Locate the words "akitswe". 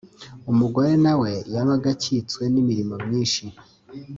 1.95-2.43